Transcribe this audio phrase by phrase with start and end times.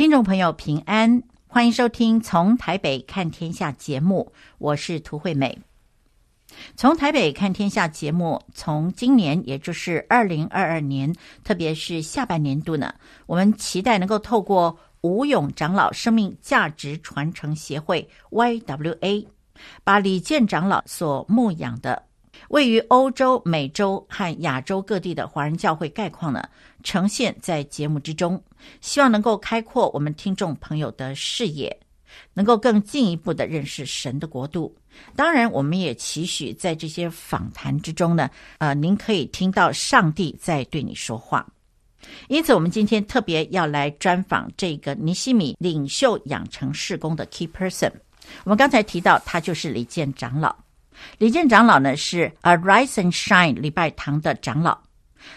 [0.00, 5.58] 听众朋友平安，欢迎收听《从台北看天下》节目，我是涂惠美。
[6.74, 12.94] 从台北看天下节目，从今年也就是二零二二年，特别是下半年度呢，
[13.26, 19.26] 我们期待能够透过吴永长老生命价值传承协会 （YWA），
[19.84, 22.02] 把李健长老所牧养的
[22.48, 26.42] 位于欧洲、美洲和亚洲各地的华人教会概况呢，
[26.82, 28.42] 呈现在节目之中，
[28.80, 31.78] 希望能够开阔我们听众朋友的视野，
[32.34, 34.74] 能够更进一步的认识神的国度。
[35.14, 41.46] 当然，我们也期许在这些访谈之中呢，呃，您可以听到上帝在对你说话。
[42.28, 47.92] 因此，我们今天特别要来专访这个尼西米领袖养成事工的 Key Person。
[48.44, 50.56] 我们刚才提到，他就是李健长老。
[51.18, 54.78] 李健长老呢，是 Arise and Shine 礼拜堂的长老，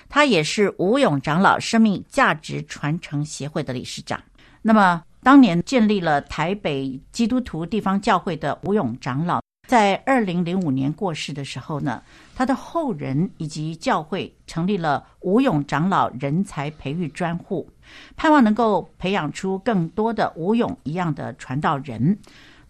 [0.08, 4.22] 他也是吴勇长老生命价值传承协会的理事长。
[4.62, 12.02] 那么，当年建立了台北基督徒地方教会的吴勇长老，在二零零五年过世的时候呢，
[12.36, 17.70] 他的后人以及教会成立了吴勇长老人才培育专户，
[18.16, 22.18] 盼望能够培养出更多的吴勇一样的传道人。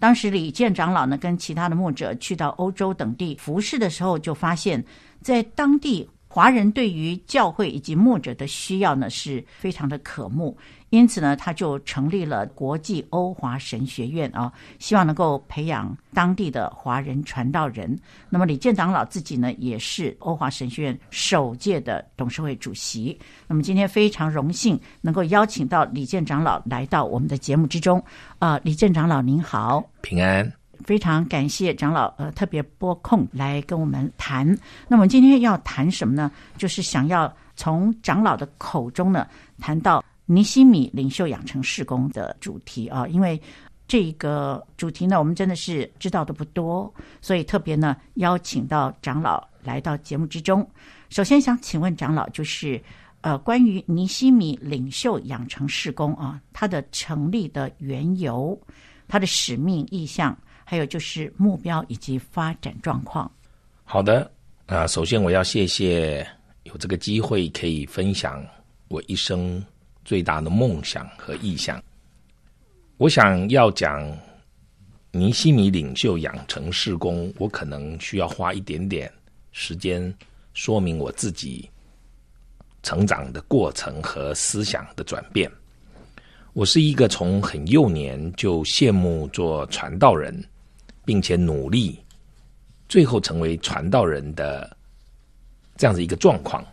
[0.03, 4.83] 当时李健长老呢，跟其他的牧者去到欧洲等地服侍的时候，就发现，
[5.21, 10.57] 在当地华人对于教会以及牧者的需要呢，是非常的渴慕。
[10.93, 17.99] 因此呢，他就成立了国际欧华神学院啊，希望能够培养当地的华人传道人。
[18.29, 23.19] 那么李健长老自己呢，也是欧华神学院首届的董事会主席。
[23.47, 27.99] 那么今天非常荣幸能够邀请到李健长老来到我们的节目之中。
[28.37, 30.53] 啊，李健长老您好，平安。
[30.85, 34.55] 非常感谢长老呃特别拨空来跟我们谈。
[34.87, 36.29] 那么今天要谈什么呢？
[36.55, 39.25] 就是想要从长老的口中呢
[39.59, 40.05] 谈到。
[40.25, 43.39] 尼西米领袖养成事工的主题啊，因为
[43.85, 50.67] 这个主题呢，我们真的是知道的不多，所以特别呢邀请到长老来到节目之中。
[51.09, 52.81] 首先想请问长老，就是
[53.21, 58.57] 呃关于尼西米领袖养成事工啊，它的成立的缘由、
[59.07, 63.29] 它的使命意向，还有就是目标以及发展状况。
[63.83, 64.31] 好的，
[64.67, 66.25] 啊，首先我要谢谢
[66.63, 68.41] 有这个机会可以分享
[68.87, 69.63] 我一生。
[70.05, 71.81] 最大的梦想和意向，
[72.97, 74.05] 我想要讲
[75.11, 79.11] 尼西米领袖养成事工，我可能需要花一点点
[79.51, 80.13] 时间
[80.53, 81.69] 说明我自己
[82.81, 85.49] 成长的过程和思想的转变。
[86.53, 90.43] 我是一个从很幼年就羡慕做传道人，
[91.05, 91.99] 并且努力
[92.87, 94.75] 最后成为传道人的
[95.77, 96.63] 这样子一个状况。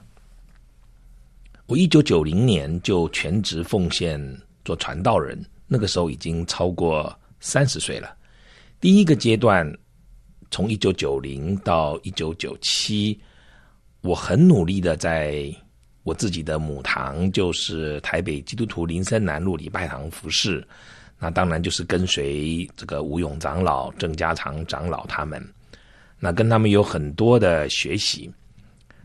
[1.70, 4.20] 我一九九零年就全职奉献
[4.64, 8.12] 做传道人，那个时候已经超过三十岁了。
[8.80, 9.72] 第一个阶段，
[10.50, 13.16] 从一九九零到一九九七，
[14.00, 15.48] 我很努力的在
[16.02, 20.66] 我自己的母堂，就是台北基督徒林森南路礼拜堂服侍。
[21.20, 25.40] 那当然就是跟随这个吴勇长老、郑家长长老他们，
[26.18, 28.28] 那跟他们有很多的学习。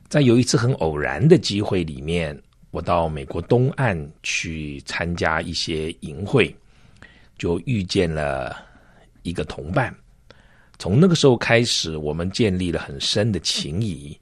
[0.10, 2.36] 在有一次很偶然的机会里面。
[2.76, 6.54] 我到美国东岸去参加一些营会，
[7.38, 8.54] 就遇见了
[9.22, 9.96] 一个同伴。
[10.78, 14.20] 从那个时候开始，我们建立了很深的情谊。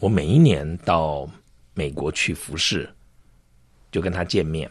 [0.00, 1.26] 我每一年到
[1.72, 2.86] 美国去服侍，
[3.90, 4.70] 就跟他见面。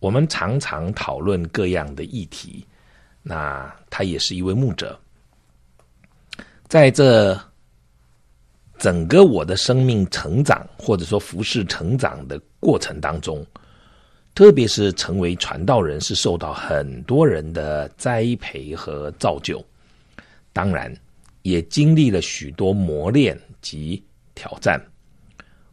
[0.00, 2.66] 我们常常讨论各样的议题。
[3.22, 5.00] 那他也是一位牧者，
[6.66, 7.40] 在这。
[8.78, 13.46] 整个我的生命成长，或者说服侍成长的过程当中，
[14.34, 19.64] 特别是成为传道人，是受到很多人的栽培和造就。
[20.52, 20.92] 当然，
[21.42, 24.02] 也经历了许多磨练及
[24.34, 24.80] 挑战。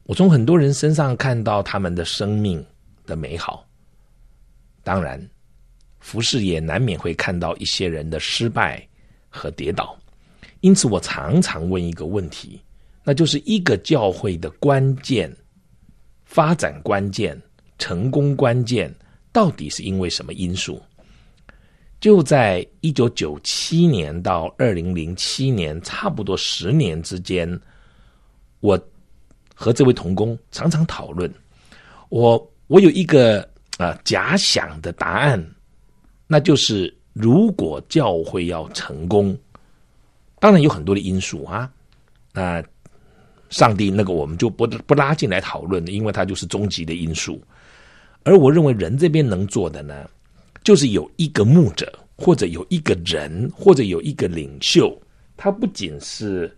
[0.04, 2.64] 我从很多人身上看到他们的生命
[3.06, 3.66] 的美好。
[4.84, 5.20] 当然，
[6.00, 8.88] 服侍也难免会看到一些人的失败
[9.30, 9.98] 和跌倒。
[10.62, 12.62] 因此，我常常问一个问题。
[13.10, 15.36] 那就是一个教会的关键、
[16.26, 17.36] 发展关键、
[17.80, 18.94] 成功关键，
[19.32, 20.80] 到底是因为什么因素？
[22.00, 27.60] 就在一九九七年到二零零七年，差不多十年之间，
[28.60, 28.80] 我
[29.56, 31.34] 和这位同工常常讨论。
[32.10, 33.42] 我我有一个
[33.80, 35.44] 啊、假想的答案，
[36.28, 39.36] 那就是如果教会要成功，
[40.40, 41.74] 当然有很多的因素啊，
[42.34, 42.64] 那。
[43.50, 47.42] 上帝那个我们就不不拉进来讨论，因为它就是终极的因素。
[48.24, 50.10] 而我认为人这边能做的呢，
[50.64, 54.96] 就是有一个牧者，或者有一个人，或者有一个领袖，
[55.36, 56.56] 他不仅是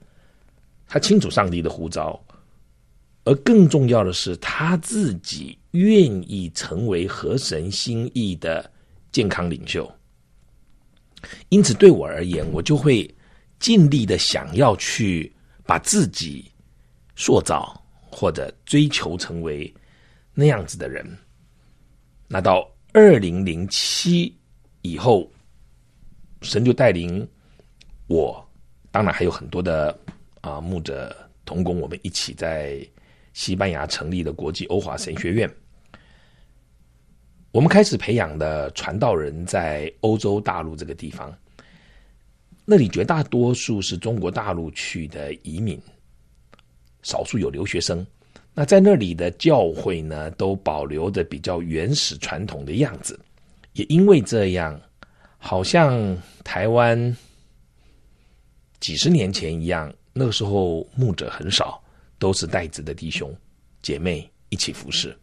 [0.87, 2.19] 他清楚上帝的呼召，
[3.23, 8.69] 而更重要的是他自己愿意成为合神心意的
[9.11, 9.89] 健康领袖。
[11.49, 13.09] 因此，对我而言，我就会
[13.59, 15.31] 尽力的想要去
[15.63, 16.50] 把自己
[17.21, 17.79] 塑造
[18.09, 19.71] 或者追求成为
[20.33, 21.05] 那样子的人。
[22.27, 24.35] 那到二零零七
[24.81, 25.31] 以后，
[26.41, 27.27] 神就带领
[28.07, 28.43] 我，
[28.89, 29.95] 当然还有很多的
[30.41, 31.15] 啊牧者
[31.45, 32.83] 同工，我们一起在
[33.33, 35.47] 西班牙成立了国际欧华神学院。
[37.51, 41.31] 我们开始培养的传道人在欧洲大陆这个地方，
[42.65, 45.79] 那里绝大多数是中国大陆去的移民，
[47.03, 48.05] 少数有留学生。
[48.53, 53.17] 那在那里的教会呢，都保留着比较原始传统的样子，
[53.73, 54.77] 也因为这样，
[55.37, 57.15] 好像台湾
[58.81, 61.81] 几十年前一样，那个时候牧者很少，
[62.19, 63.33] 都是带子的弟兄
[63.81, 65.17] 姐妹一起服侍。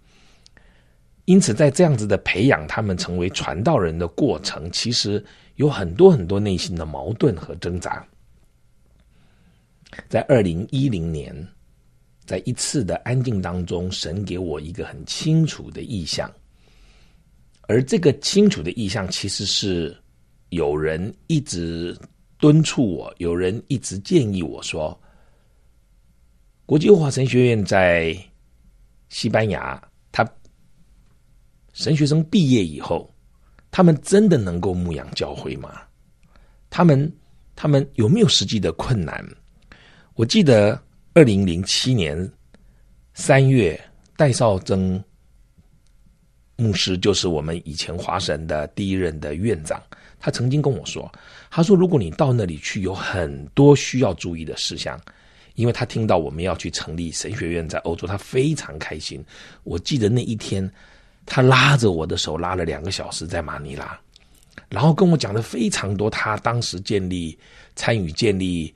[1.27, 5.23] 因此，在这样子的培养他们成为传道人的过程，其实
[5.57, 8.03] 有很多很多内心的矛盾和挣扎。
[10.09, 11.47] 在二零一零年。
[12.29, 16.31] 在一次的安静当中，神给我一个很清楚的意象，
[17.63, 19.97] 而这个清楚的意象，其实是
[20.51, 21.99] 有人一直
[22.39, 25.01] 敦促我，有人一直建议我说，
[26.67, 28.15] 国际欧华神学院在
[29.09, 29.83] 西班牙，
[30.13, 30.23] 他
[31.73, 33.11] 神学生毕业以后，
[33.71, 35.81] 他们真的能够牧养教会吗？
[36.69, 37.11] 他们
[37.57, 39.27] 他们有没有实际的困难？
[40.13, 40.79] 我记得。
[41.19, 42.31] 二零零七年
[43.13, 43.77] 三月，
[44.17, 45.03] 戴绍曾
[46.55, 49.83] 牧师就是我们以前华神的第一任的院长。
[50.21, 51.13] 他曾经跟我说
[51.51, 54.97] ：“他说，如果你到那里去，有很多需要注意的事项，
[55.57, 59.21] 因为他听到我们要去成立神学院在欧洲，他非常开心。
[59.65, 60.71] 我记得那一天，
[61.27, 63.99] 他拉着我的手，拉了两个小时在马尼拉，
[64.69, 67.37] 然后跟我讲了非常多他当时建立、
[67.75, 68.73] 参与建立。”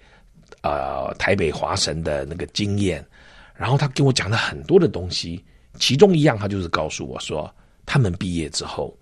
[0.62, 3.04] 呃，台北华神的那个经验，
[3.56, 5.44] 然后他跟我讲了很多的东西，
[5.76, 7.52] 其中一样，他就是告诉我说，
[7.84, 8.96] 他们毕业之后，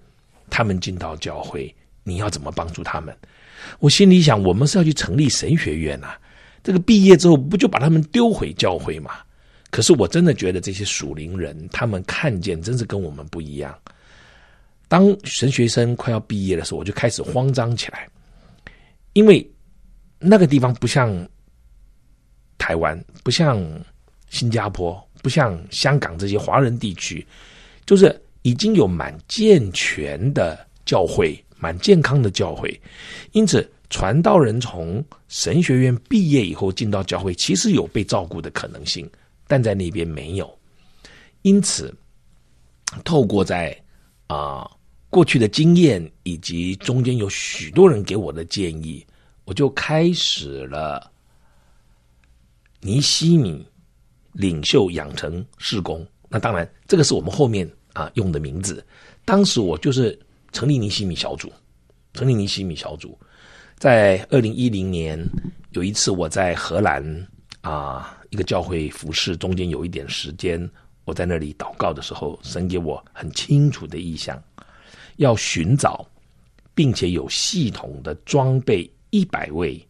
[0.48, 3.14] 他们进到教会，你要怎么帮助他们？
[3.78, 6.18] 我心里想，我们是要去成立神学院啊，
[6.64, 9.18] 这个毕业之后不就把他们丢回教会吗？
[9.70, 13.78] 可是我真的觉得这些属灵人，他们看见真是跟我们不一样。
[14.88, 18.08] 当神学生快要毕业的时候，我就开始慌张起来，
[19.12, 19.46] 因为
[20.18, 21.14] 那个地方不像。
[22.60, 23.58] 台湾不像
[24.28, 27.26] 新加坡，不像香港这些华人地区，
[27.86, 32.78] 就是已经有蛮健全的教会，蛮健康的教会。
[33.32, 39.10] 因此，传道人从神学院毕业以后进到教会，其实有被照顾的可能性，
[39.48, 40.58] 但在那边没有。
[41.40, 41.92] 因此，
[43.04, 43.74] 透过在
[44.26, 44.70] 啊、
[45.08, 49.04] 过去的经验，以及中间有许多人给我的建议，
[49.44, 51.10] 我就开始了。
[52.80, 53.66] 尼西米
[54.32, 58.84] 领袖养成事工，那当然，这个是我们后面啊用的名字。
[59.24, 60.18] 当时我就是
[60.52, 61.52] 成立尼西米小组，
[62.14, 63.18] 成立尼西米小组。
[63.76, 65.22] 在二零一零年
[65.70, 67.04] 有一次，我在荷兰
[67.60, 70.70] 啊一个教会服侍，中间有一点时间，
[71.04, 74.42] 我在那里祷告的时候，神给我很清楚的意向，
[75.16, 76.06] 要寻找
[76.74, 79.80] 并且有系统的装备一百位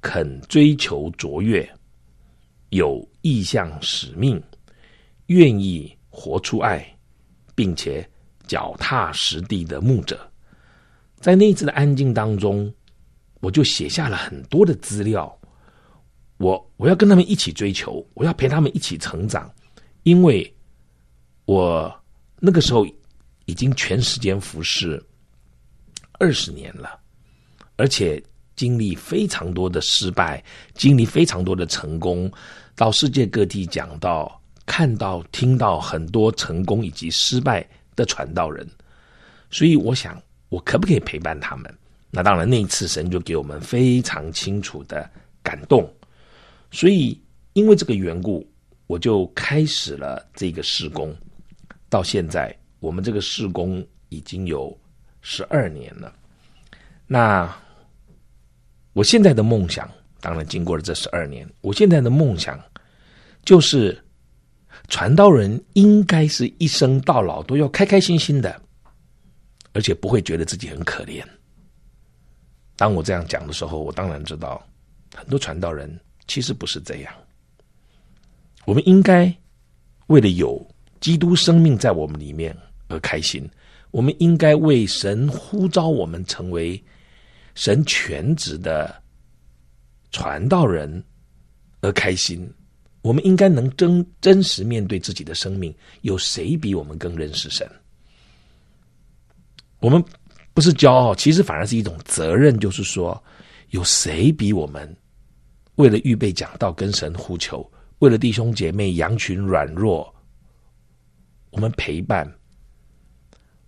[0.00, 1.68] 肯追求卓越。
[2.70, 4.42] 有意向使命，
[5.26, 6.86] 愿意活出爱，
[7.54, 8.08] 并且
[8.46, 10.30] 脚踏实地的牧者，
[11.16, 12.72] 在那一次的安静当中，
[13.40, 15.34] 我就写下了很多的资料。
[16.36, 19.50] 我我要跟他们一起追求，我要陪他们一起成长，
[20.02, 20.54] 因为
[21.46, 21.92] 我
[22.38, 22.86] 那个时候
[23.46, 25.02] 已经全时间服侍
[26.18, 27.00] 二十年了，
[27.76, 28.22] 而且。
[28.58, 30.42] 经历非常多的失败，
[30.74, 32.28] 经历非常多的成功，
[32.74, 38.68] 到世界各地讲到、看到、听到很多成功以及失败的传道人，
[39.48, 41.72] 所以我想，我可不可以陪伴他们？
[42.10, 45.08] 那当然，那一次神就给我们非常清楚的
[45.40, 45.88] 感动，
[46.72, 47.16] 所以
[47.52, 48.44] 因为这个缘故，
[48.88, 51.16] 我就开始了这个事工。
[51.88, 54.76] 到现在，我们这个事工已经有
[55.22, 56.12] 十二年了。
[57.06, 57.56] 那。
[58.98, 59.88] 我现在的梦想，
[60.20, 62.60] 当然经过了这十二年，我现在的梦想
[63.44, 63.96] 就是
[64.88, 68.60] 传道人应该是一生到老都要开开心心的，
[69.72, 71.22] 而且不会觉得自己很可怜。
[72.74, 74.60] 当我这样讲的时候，我当然知道
[75.14, 75.88] 很多传道人
[76.26, 77.14] 其实不是这样。
[78.64, 79.32] 我们应该
[80.08, 80.60] 为了有
[80.98, 82.52] 基督生命在我们里面
[82.88, 83.48] 而开心，
[83.92, 86.82] 我们应该为神呼召我们成为
[87.58, 89.02] 神全职的
[90.12, 91.02] 传道人
[91.80, 92.48] 而开心。
[93.02, 95.74] 我们应该能真真实面对自己的生命。
[96.02, 97.68] 有谁比我们更认识神？
[99.80, 100.02] 我们
[100.54, 102.56] 不是骄傲，其实反而是一种责任。
[102.56, 103.20] 就是说，
[103.70, 104.96] 有谁比我们
[105.74, 110.14] 为了预备讲道跟神呼求，为了弟兄姐妹羊群软弱，
[111.50, 112.32] 我们陪伴，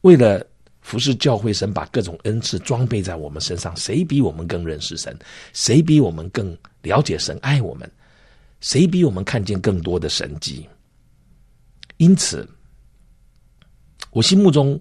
[0.02, 0.46] 为了
[0.80, 5.16] 服侍教会，神把各种恩赐装备在我们身上，谁比我们更认识神？
[5.52, 7.90] 谁比我们更了解神，爱我们？
[8.60, 10.68] 谁比我们看见更多的神迹？
[11.98, 12.48] 因此，
[14.10, 14.80] 我心目中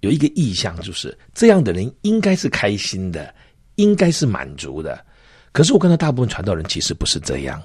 [0.00, 3.34] 有一个意向，就是这样的人应该是开心的，
[3.76, 5.04] 应该是满足的。
[5.52, 7.62] 可是我看到大部分传道人其实不是这样，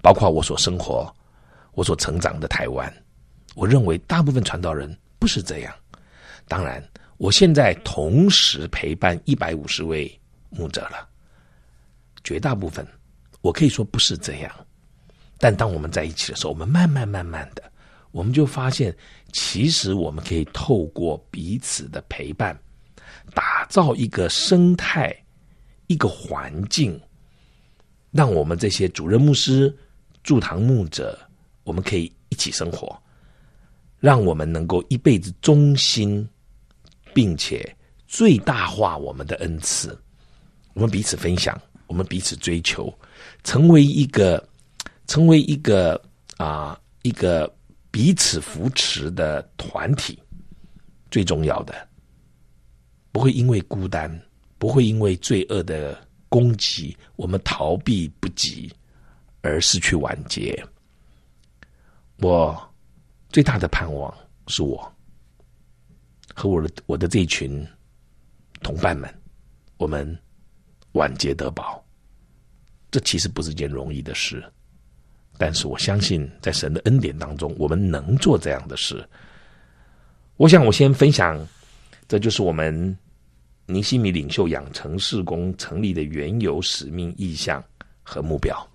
[0.00, 1.12] 包括我所生活、
[1.72, 2.92] 我所成长的台湾，
[3.54, 5.74] 我认为大部分传道人不是这样。
[6.50, 6.84] 当然，
[7.16, 10.10] 我现在同时陪伴一百五十位
[10.48, 11.08] 牧者了，
[12.24, 12.84] 绝大部分
[13.40, 14.52] 我可以说不是这样。
[15.38, 17.62] 但当我们在一起的时候，我们慢慢慢慢的，
[18.10, 18.92] 我们就发现，
[19.30, 22.58] 其实我们可以透过彼此的陪伴，
[23.32, 25.16] 打造一个生态，
[25.86, 27.00] 一个环境，
[28.10, 29.72] 让我们这些主任牧师、
[30.24, 31.16] 驻堂牧者，
[31.62, 33.00] 我们可以一起生活，
[34.00, 36.28] 让我们能够一辈子忠心，
[37.14, 37.76] 并且
[38.06, 39.98] 最大化我们的恩赐，
[40.74, 42.92] 我们彼此分享，我们彼此追求，
[43.44, 44.46] 成为一个。
[45.06, 46.00] 成为一个
[46.36, 47.52] 啊，一个
[47.90, 50.16] 彼此扶持的团体，
[51.10, 51.74] 最重要的，
[53.10, 54.08] 不会因为孤单，
[54.56, 55.98] 不会因为罪恶的
[56.28, 58.72] 攻击，我们逃避不及
[59.40, 60.64] 而失去完结。
[62.18, 62.56] 我
[63.30, 64.94] 最大的盼望是我
[66.40, 67.62] 和我的我的这一群
[68.62, 69.14] 同伴们，
[69.76, 70.18] 我们
[70.92, 71.84] 晚节得保。
[72.90, 74.42] 这其实不是件容易的事。
[75.36, 79.06] 但是我相信，在神的恩典当中，我们能做这样的事。
[80.38, 81.46] 我想，我先分享，
[82.08, 82.96] 这就是我们
[83.66, 87.62] 尼西米领袖养成事工成立的缘由、使命、意向
[88.02, 88.66] 和目标。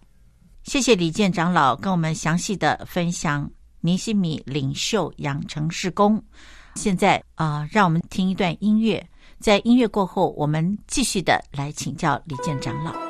[0.65, 3.50] 谢谢李健长老跟我们详细的分享
[3.81, 6.24] 尼西米领袖养成事工。
[6.75, 9.05] 现在啊、让我们听一段音乐，
[9.39, 13.04] 在音乐过后，我们继续的来请教李健长老。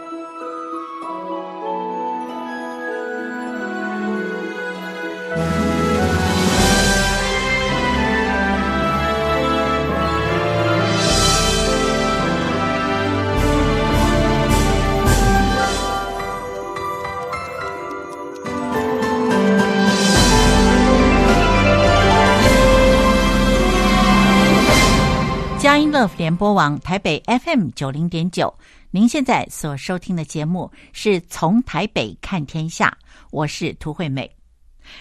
[25.95, 28.53] 佳音乐联播网台北 FM 九零点九，
[28.91, 32.97] 您现在所收听的节目是从台北看天下，
[33.31, 34.29] 我是涂惠美。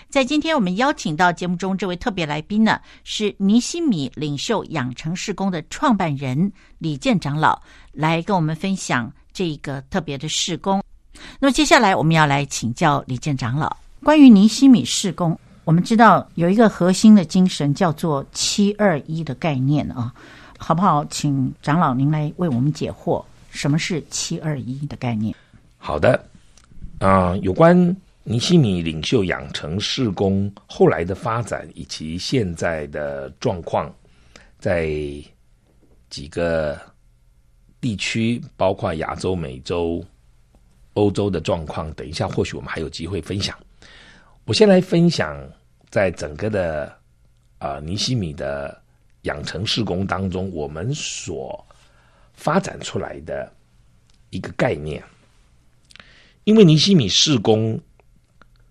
[0.08, 7.60] 在今天我们邀请到节目中这位特别来宾呢，是尼西米领袖养成事工的创办人李健长老，
[7.90, 10.80] 来跟我们分享这一个特别的事工。
[11.40, 15.36] 那么接下来我们要来请教李健长老关于尼西米事工。
[15.64, 20.14] 我们知道有一个核心的精神叫做“七二一”的概念啊，
[20.66, 21.04] 好不好？
[21.10, 25.36] 请长老您来为我们解惑，什么是“七二一”的概念？
[25.76, 26.18] 好的，
[27.00, 27.94] 啊、有关。
[28.22, 33.94] 尼西米领袖养成事工后来的发展以及现在的状况，
[34.58, 34.88] 在
[36.08, 36.80] 几个
[37.78, 40.02] 地区，包括亚洲、美洲、
[40.94, 43.54] 欧洲的状况，等一下或许我们还有机会分享。
[44.46, 45.38] 我先来分享，
[45.90, 46.90] 在整个的
[47.58, 48.80] 啊、尼西米的
[49.24, 51.62] 养成事工当中，我们所
[52.32, 53.52] 发展出来的
[54.30, 55.04] 一个概念，
[56.44, 57.78] 因为尼西米事工。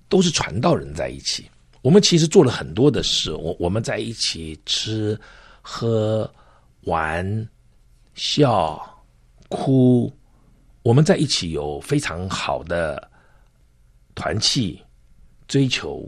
[0.09, 1.49] 都是传道人在一起，
[1.81, 3.31] 我们其实做了很多的事。
[3.31, 5.19] 我我们在一起吃、
[5.59, 6.31] 喝、
[6.81, 7.49] 玩、
[8.13, 8.79] 笑、
[9.49, 10.13] 哭，
[10.83, 13.09] 我们在一起有非常好的
[14.13, 14.79] 团契
[15.47, 16.07] 追求。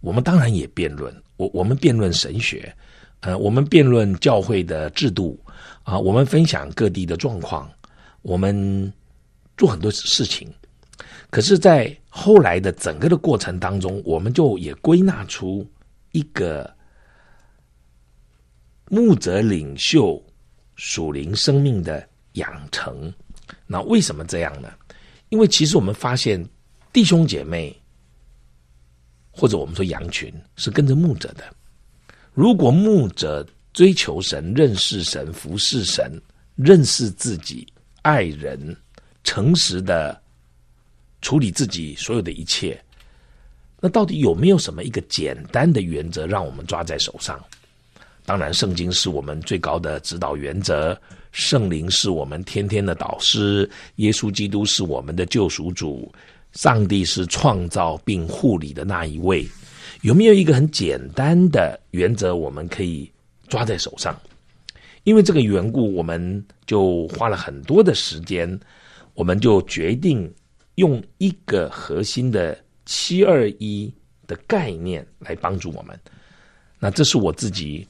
[0.00, 2.74] 我们当然也辩论，我我们辩论神学，
[3.20, 5.38] 呃，我们辩论教会的制度
[5.82, 7.70] 啊，我们分享各地的状况，
[8.22, 8.92] 我们
[9.56, 10.48] 做很多事情。
[11.30, 15.64] 可是，在后来的整个的过程当中，我们就也归纳出
[16.12, 16.68] 一个
[18.88, 20.20] 牧者领袖
[20.74, 23.12] 属灵生命的养成。
[23.66, 24.72] 那为什么这样呢？
[25.28, 26.44] 因为其实我们发现
[26.92, 27.72] 弟兄姐妹，
[29.30, 31.44] 或者我们说羊群，是跟着牧者的。
[32.40, 36.10] 如果牧者追求神、认识神、服侍神、
[36.56, 37.66] 认识自己、
[38.00, 38.74] 爱人、
[39.22, 40.18] 诚实的。
[41.20, 42.82] 处理自己所有的一切，
[43.78, 47.38] 那到底有没有什么一个简单的原则让我们抓在手上？
[48.24, 50.98] 当然，圣经是我们最高的指导原则，
[51.32, 56.10] 圣灵是我们天天的导师，耶稣基督是我们的救赎主，
[56.54, 59.46] 上帝是创造并护理的那一位。
[60.02, 63.10] 有没有一个很简单的原则我们可以
[63.48, 64.18] 抓在手上？
[65.04, 68.58] 因为这个缘故，我们就花了很多的时间，
[69.14, 70.32] 我们就决定。
[70.76, 73.92] 用一个核心的七二一
[74.26, 75.98] 的概念来帮助我们，
[76.78, 77.86] 那这是我自己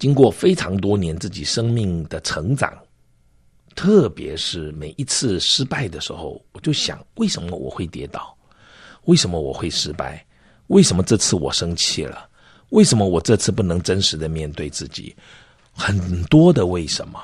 [0.00, 2.76] 经过非常多年自己生命的成长，
[3.76, 8.36] 特别是每一次失败的时候，我就想：为什么我会跌倒？
[9.04, 10.24] 为什么我会失败？
[10.68, 12.28] 为什么这次我生气了？
[12.70, 15.14] 为什么我这次不能真实的面对自己？
[15.72, 17.22] 很多的为什么？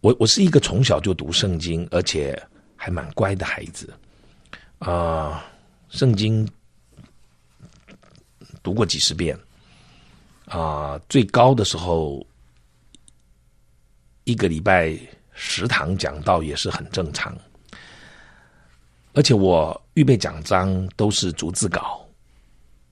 [0.00, 2.36] 我我是一个从小就读圣经，而且。
[2.80, 3.92] 还蛮乖的孩子，
[4.78, 5.44] 啊、
[5.88, 6.48] 圣经
[8.62, 9.36] 读过几十遍，
[10.44, 12.24] 啊、最高的时候
[14.22, 14.96] 一个礼拜
[15.32, 17.36] 十堂讲道也是很正常，
[19.12, 22.07] 而且我预备讲章都是逐字稿，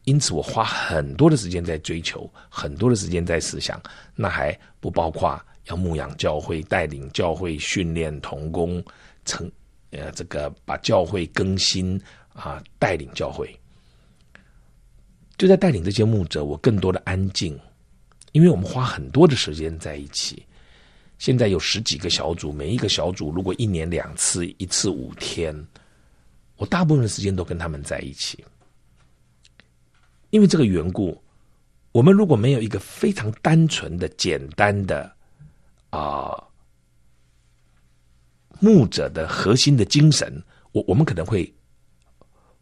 [0.07, 3.81] 因此我花很多的时间在追求，很多的时间在思想，
[4.17, 8.83] 那还不包括要牧养教会、带领教会、训练同工、
[9.25, 9.49] 成。
[9.91, 11.99] 呃，这个把教会更新
[12.35, 13.49] 啊，带领教会，
[15.39, 17.59] 就在带领这些牧者，我更多的安静，
[18.33, 20.45] 因为我们花很多的时间在一起。
[21.19, 25.57] 现在有十几个小组，每一个小组如果一年两次，一次五天，
[26.57, 28.45] 我大部分的时间都跟他们在一起。
[30.31, 31.21] 因为这个缘故，
[31.93, 35.11] 我们如果没有一个非常单纯的、简单的
[35.91, 36.43] 啊。
[38.59, 41.55] 牧者的核心的精神，我我们可能会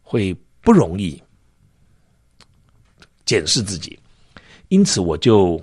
[0.01, 1.23] 会不容易
[3.23, 3.97] 检视自己，
[4.67, 5.57] 因此我就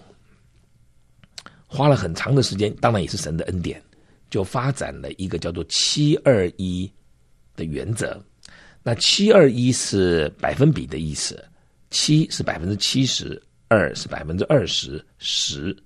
[1.67, 3.81] 花了很长的时间，当然也是神的恩典，
[4.31, 6.91] 就发展了一个叫做“七二一”
[7.55, 8.19] 的原则。
[8.83, 11.47] 那“七二一”是百分比的意思，
[11.93, 15.77] 七是百分之七十，二是百分之二十，十，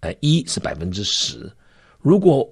[0.00, 1.50] 呃，一是百分之十。
[1.98, 2.48] 如果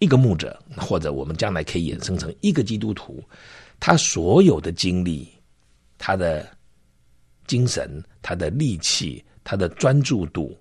[0.00, 3.24] 一个牧者，或者我们将来可以衍生成一个基督徒，
[3.80, 5.26] 他所有的精力、
[5.96, 6.46] 他的
[7.46, 10.54] 精神、他的力气、他的专注度，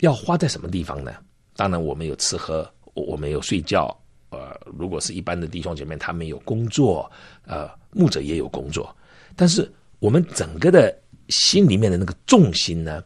[0.00, 1.14] 要花在什么地方呢？
[1.54, 3.94] 当然，我们有吃喝，我们有睡觉。
[4.34, 7.10] 呃，如果是一般的弟兄姐妹，他们有工作，
[7.46, 8.94] 呃，牧者也有工作。
[9.36, 9.70] 但是，
[10.00, 10.96] 我们整个的
[11.28, 13.02] 心里面的那个重心呢？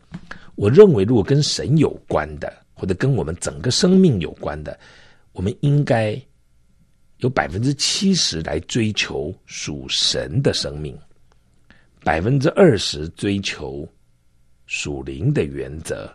[0.55, 4.79] 我认为，如果跟神有关的，或者跟我们整个生命有关的，
[5.33, 6.21] 我们应该
[7.19, 10.99] 有百分之七十来追求属神的生命，
[12.03, 13.87] 百分之二十追求
[14.67, 16.13] 属灵的原则，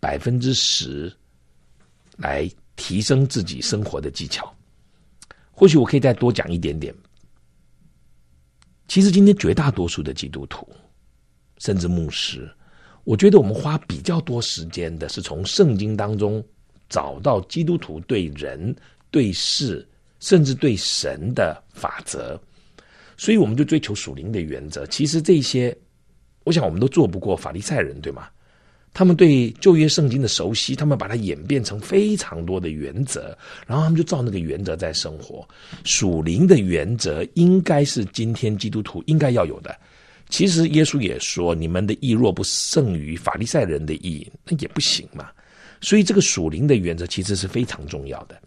[0.00, 1.12] 百分之十
[2.16, 4.50] 来提升自己生活的技巧。
[5.50, 6.94] 或许我可以再多讲一点点。
[8.86, 10.66] 其实今天绝大多数的基督徒，
[11.58, 12.50] 甚至牧师。
[13.04, 16.42] 我觉得我们花比较多时间的是从圣经当中
[16.88, 18.74] 找到基督徒对人、
[19.10, 19.86] 对事，
[20.20, 22.40] 甚至对神的法则，
[23.16, 24.86] 所以我们就追求属灵的原则。
[24.86, 25.76] 其实这些，
[26.44, 28.28] 我想我们都做不过法利赛人，对吗？
[28.92, 35.46] 他们对旧约圣经的熟悉，他们把它演变成非常多的原则，然后他们就照那个原则在生活。
[35.84, 39.76] 属灵的原则应该是今天基督徒应该要有的。
[40.28, 45.30] 其实耶稣也说：“你们的义若不胜于法利赛人的义，那也不行嘛。”
[45.80, 48.38] 所以这个属灵的原则其实是非常重要的。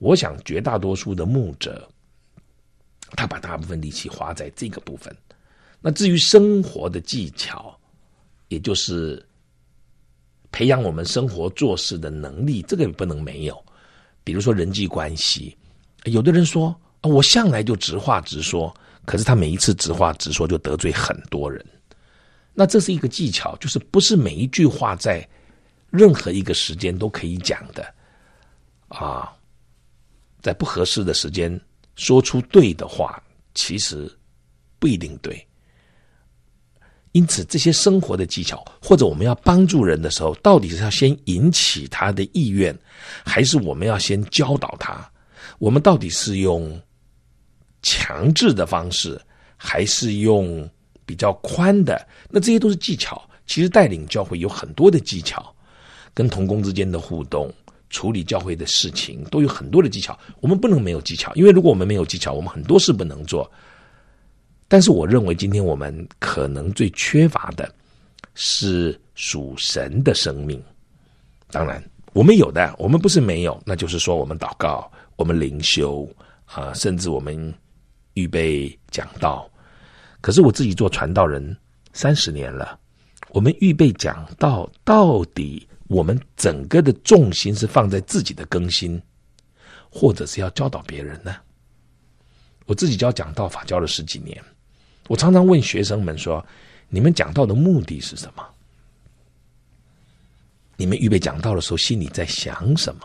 [0.00, 1.88] 我想绝大多数的牧者，
[3.16, 5.14] 他把大部分力气花在这个部分。
[5.80, 7.74] 那至于生活的技巧，
[8.48, 9.24] 也就是
[10.52, 13.64] 培养我们生活做事的能力，这个也不能没有。
[14.24, 15.56] 比如说人际关系，
[16.04, 16.68] 有的人说
[17.00, 18.74] ：“啊，我向来就直话直说。”
[19.06, 21.64] 可是他每一次直话直说就得罪很多人，
[22.52, 25.26] 那这是一个技巧，就是不是每一句话在
[25.88, 27.94] 任何一个时间都可以讲的
[28.88, 29.32] 啊。
[30.42, 31.58] 在不合适的时间
[31.96, 33.20] 说出对的话，
[33.54, 34.10] 其实
[34.78, 35.44] 不一定对。
[37.12, 42.76] 因此，这些生活的技巧，或者我们要帮助人的时候，到底是要先引起他的意愿，
[43.24, 45.10] 还是我们要先教导他？
[45.58, 46.80] 我们到底是用
[47.82, 49.20] 强制的方式，
[49.56, 50.68] 还是用
[51.04, 52.06] 比较宽的？
[52.28, 53.20] 那这些都是技巧。
[53.44, 55.52] 其实带领教会有很多的技巧，
[56.14, 57.52] 跟同工之间的互动，
[57.88, 60.16] 处理教会的事情，都有很多的技巧。
[60.40, 63.50] 我们不能没有技巧，因为如果我们没有技巧，我们很多事不能做。
[64.70, 67.74] 但是我认为，今天我们可能最缺乏的
[68.36, 70.62] 是属神的生命。
[71.50, 76.08] 当然，我们有的，我们不是没有，那就是说，我们祷告，我们灵修
[76.44, 77.52] 啊，甚至我们
[78.14, 79.50] 预备讲道。
[80.20, 81.56] 可是我自己做传道人
[81.92, 82.78] 三十年了，
[83.30, 89.02] 我们预备讲道，到底我们整个的重心是放在自己的更新，
[89.90, 91.34] 或者是要教导别人呢？
[92.66, 94.40] 我自己教讲道法教了十几年。
[95.10, 96.46] 我常常问学生们说
[96.88, 98.46] ：“你们讲道的目的是什么？
[100.76, 103.02] 你们预备讲道的时候，心里在想什么？”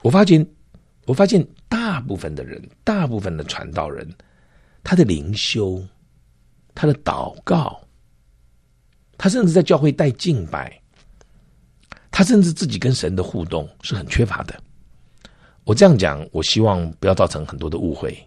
[0.00, 0.46] 我发现，
[1.04, 4.10] 我发现大部分的人，大部分的传道人，
[4.82, 5.86] 他的灵修，
[6.74, 7.78] 他的祷告，
[9.18, 10.80] 他甚至在教会带敬拜，
[12.10, 14.58] 他甚至自己跟神的互动是很缺乏的。
[15.64, 18.18] 我这样讲，我希望不要造成很多的误会。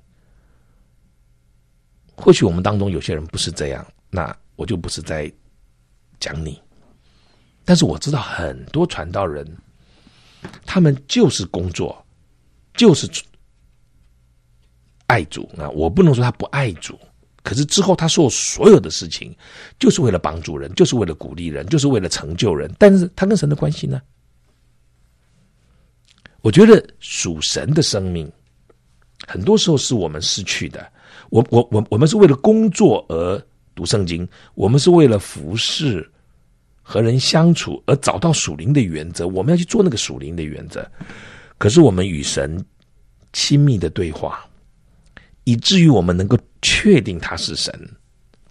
[2.15, 5.31] 或许我们当中有些人不是这样，那我就不是在
[6.19, 6.61] 讲你。
[7.63, 9.45] 但是我知道很多传道人，
[10.65, 12.03] 他们就是工作，
[12.73, 13.09] 就是
[15.07, 15.49] 爱主。
[15.57, 16.99] 啊我不能说他不爱主，
[17.43, 19.35] 可是之后他做所有的事情，
[19.79, 22.71] 就是为了帮助人，就是为了鼓励人，就是为了成就人。
[22.77, 24.01] 但是他跟神的关系呢？
[26.41, 28.31] 我觉得属神的生命，
[29.27, 30.91] 很多时候是我们失去的。
[31.31, 33.41] 我我我我们是为了工作而
[33.73, 36.07] 读圣经，我们是为了服侍
[36.81, 40.85] 和人相处而找到属灵的原则，我们要去做那个属灵的原则。
[41.57, 42.63] 可是我们与神
[43.31, 44.45] 亲密的对话，
[45.45, 47.73] 以至于我们能够确定他是神，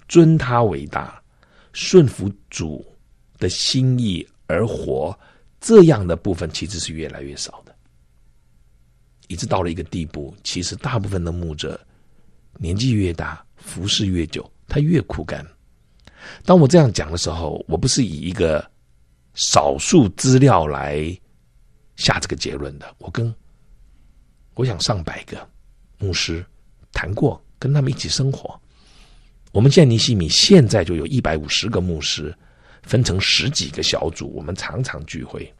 [0.09, 1.23] 尊他为大，
[1.75, 2.83] 顺服主
[3.39, 5.15] 的心意而活，
[5.61, 7.75] 这样的部分其实是越来越少的，
[9.29, 11.79] 一直到了一个地步，其实大部分的牧者。
[12.63, 15.43] 年纪越大，服侍越久，他越苦干。
[16.45, 18.71] 当我这样讲的时候，我不是以一个
[19.33, 21.19] 少数资料来
[21.97, 22.95] 下这个结论的。
[22.99, 23.35] 我跟
[24.57, 25.49] 我想上百个
[25.97, 26.45] 牧师
[26.93, 28.61] 谈过，跟他们一起生活。
[29.53, 32.37] 我们现在尼西米现在就有一百五十个牧师，
[32.83, 35.51] 分成十几个小组，我们常常聚会。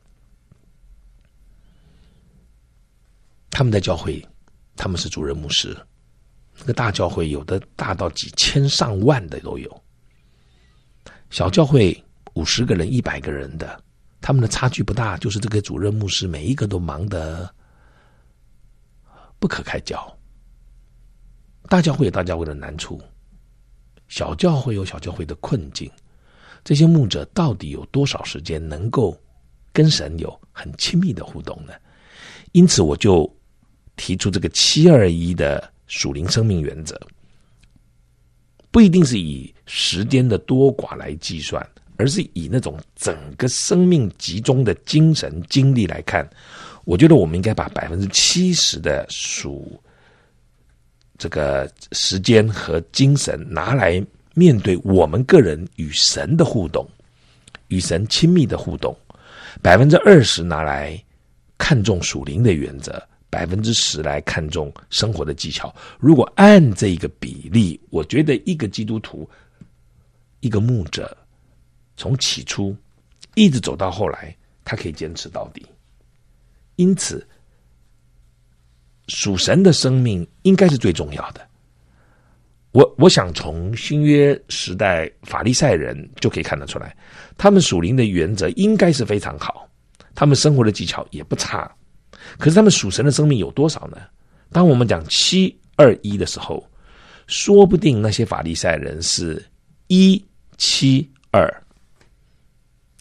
[3.49, 4.23] 他们在教会，
[4.77, 5.75] 他们是主任牧师。
[6.61, 9.83] 这个大教会有的大到几千上万的都有，
[11.31, 11.97] 小教会
[12.35, 13.83] 五十个人、一百个人的，
[14.21, 17.51] 他们的差距不大，就是这个主任牧师每一个都忙得
[19.39, 19.99] 不可开交。
[21.67, 23.01] 大教会有大教会的难处，
[24.09, 25.91] 小教会有小教会的困境。
[26.63, 29.19] 这些牧者到底有多少时间能够
[29.73, 31.73] 跟神有很亲密的互动呢？
[32.53, 33.27] 因此，我就
[33.97, 35.73] 提出这个七二一的。
[35.91, 36.97] 属灵生命原则
[38.71, 46.29] 不一定是以时间的多寡来计算，而是以那种整个生命集中的精神精力来看。
[46.85, 49.83] 我觉得我们应该把百分之七十的属
[51.19, 54.01] 这个时间和精神拿来
[54.35, 56.89] 面对我们个人与神的互动，
[57.67, 58.97] 与神亲密的互动，
[59.61, 61.03] 百分之二十拿来
[61.59, 63.03] 看重属灵的原则。
[63.31, 65.75] 百分之十来看重生活的技巧。
[65.99, 69.29] 如果按这个比例，我觉得一个基督徒，
[70.41, 71.17] 一个牧者，
[71.97, 72.77] 从起初
[73.37, 75.65] 一直走到后来，他可以坚持到底。
[76.77, 77.27] 因此，
[79.09, 81.47] 属神的生命应该是最重要的。
[82.73, 86.97] 我我想从新约时代法利赛人就可以看得出来，
[87.37, 89.69] 他们属灵的原则应该是非常好，
[90.15, 91.71] 他们生活的技巧也不差。
[92.39, 93.99] 可是他们属神的生命有多少呢？
[94.53, 96.67] 当我们讲七二一的时候，
[97.27, 99.45] 说不定那些法利赛人是
[99.87, 100.23] 一
[100.57, 101.49] 七二，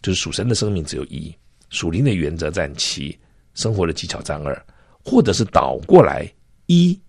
[0.01, 1.35] 就是属神的生命只有一，
[1.69, 3.17] 属灵的原则占七，
[3.55, 4.65] 生活的技巧占二，
[5.03, 6.31] 或者是倒过来
[6.67, 6.99] 一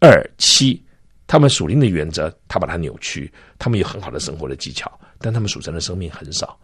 [0.00, 0.84] 二七，
[1.26, 6.58] 他们属灵的原则他把它扭曲，他们有很好的生活的技巧，但他们属神的生命很少，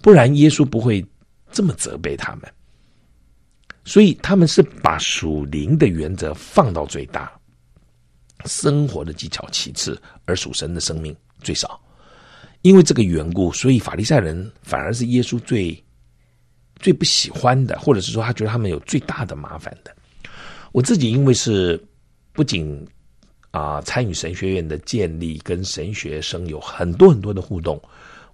[0.00, 1.04] 不然耶稣不会
[1.50, 2.42] 这么责备他们。
[3.84, 7.32] 所以他们是把属灵的原则放到最大，
[8.44, 11.80] 生活的技巧其次，而属神的生命最少。
[12.62, 15.76] 因为这个缘故，所以法利赛人反而是耶稣最
[16.76, 19.92] 最不喜欢的，或者是说他觉得他们有最大的麻烦的。
[20.70, 21.82] 我自己因为是
[22.32, 22.86] 不仅
[23.50, 27.82] 啊参与神学院的建立，跟神学生有很多很多的互动，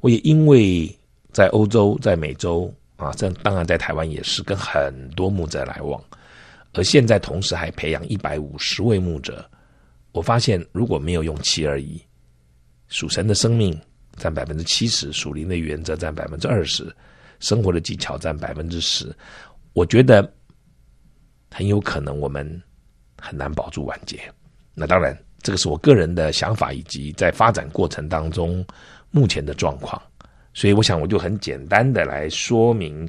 [0.00, 0.94] 我也因为
[1.32, 5.98] 在欧洲、在美洲啊，这当然在台湾也是跟很多牧者来往，
[6.74, 9.42] 而现在同时还培养一百五十位牧者，
[10.12, 11.98] 我发现如果没有用七二一
[12.88, 13.74] 属神的生命。
[14.20, 16.92] 占百分之七十，属灵的原则占百分之二十，
[17.38, 19.14] 生活的技巧占百分之十。
[19.74, 20.28] 我觉得
[21.52, 22.60] 很有可能我们
[23.16, 24.18] 很难保住晚节。
[24.74, 28.66] 那当然，这个是我个人的想法，以及在发展过程当中
[29.12, 30.02] 目前的状况。
[30.58, 33.08] 所以，我想我就很简单的来说明，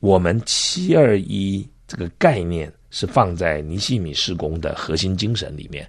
[0.00, 5.86] 我们七二一这个概念是放在尼西米施工的核心精神里面，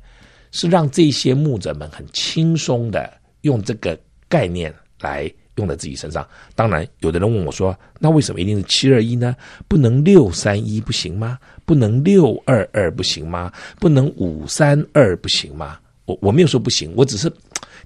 [0.51, 3.09] 是让这些牧者们很轻松的
[3.41, 3.97] 用这个。
[4.31, 9.35] 概念来用在自己身上，当然，有的人问我说：“那为什么一定是七二一呢？
[9.67, 11.39] 不能六三一不行吗？
[11.65, 13.51] 不能六二二不行吗？
[13.79, 17.27] 不能五三二不行吗？”我我没有说不行，我只是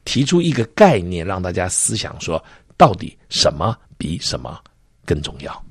[0.03, 2.43] 提出一个概念，让大家思想说，
[2.83, 4.61] 到底什么比什么
[5.05, 5.65] 更重要。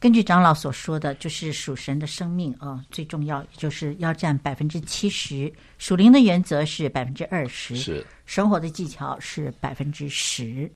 [0.00, 10.68] 根据长老所说的，就是属神的生命啊、哦，最重要就是要占百分之七十，属灵的原则是百分之二十，是生活的技巧是百分之十。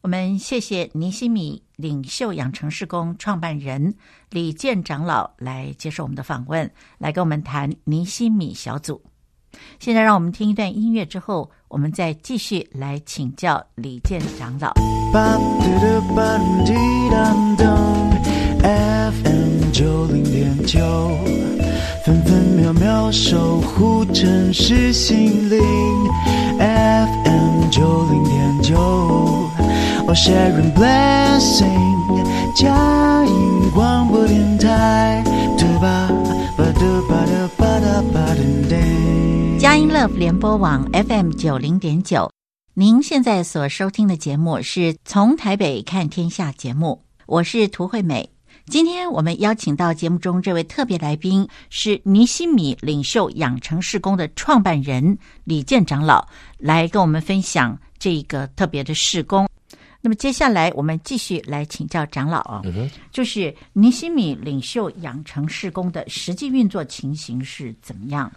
[0.00, 3.92] 我们谢谢尼西米领袖养成事工创办人
[4.30, 9.02] 李健长老来接受我们的访问，来跟我们谈尼西米小组。
[9.78, 14.72] 现在让我们听一段音乐，之后我们再继续来请教李健长老。
[19.12, 20.80] FM 九零点九，
[22.04, 25.58] 分分秒秒守护城市心灵。
[26.58, 28.76] FM 九零点九，
[30.06, 35.22] 我 Sharing Blessing，佳音广播电台。
[35.56, 35.64] 佳
[39.78, 42.28] 音 Love 联播网 FM 九零点九，
[42.74, 48.28] 您现在所收听的节目是从台北看天下节目，我是涂惠美。
[48.66, 56.26] 今天我们邀请到节目中这位特别来宾是尼西米领袖养成事工的创办人李健长老，
[56.58, 59.48] 来跟我们分享这个特别的事工。
[60.00, 62.62] 那么接下来我们继续来请教长老啊，
[63.12, 68.28] 就是尼西米领袖养成事工的实际运作情形是怎么样？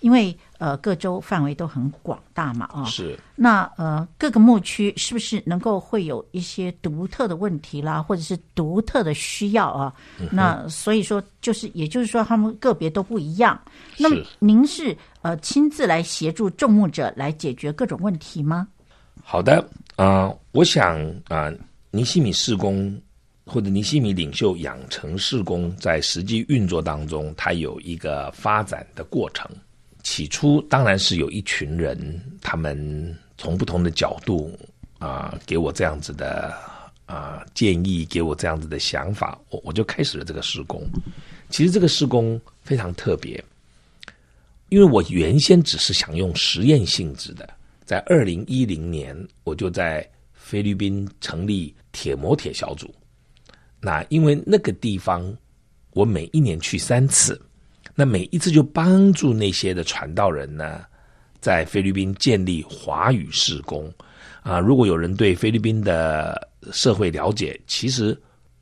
[0.00, 3.18] 因为呃，各州范围都很广大嘛，啊，是。
[3.34, 9.92] 那呃，各个牧区是不是能够会有一些独特的问题啦，或者是独特的需要啊？
[10.18, 13.60] 嗯、那所以说，就是也就是说，他们个别都不一样。
[13.98, 18.66] 那么您是呃亲自来协助众牧者来解决各种问题吗？
[19.22, 19.60] 好的，
[19.96, 21.54] 啊、呃，我想啊、呃，
[21.90, 22.98] 尼西米事工
[23.44, 29.50] 或者尼西米领袖养成事工在实际运作当中，它有一个发展的过程。
[30.06, 31.98] 起初当然是有一群人，
[32.40, 34.56] 他们从不同的角度
[35.00, 36.54] 啊、给我这样子的
[37.06, 40.88] 啊、建议，给我这样子的想法，我我就开始了这个施工。
[41.50, 43.44] 其实这个施工非常特别，
[44.68, 47.44] 因为我原先只是想用实验性质的，
[47.84, 52.94] 在二零一零年我就在菲律宾成立铁磨铁小组。
[53.80, 55.36] 那因为那个地方，
[55.90, 57.42] 我每一年去三次。
[57.98, 60.84] 那每一次就帮助那些的传道人呢，
[61.40, 63.90] 在菲律宾建立华语事工
[64.42, 64.60] 啊。
[64.60, 68.14] 如果有人对菲律宾的社会了解，其实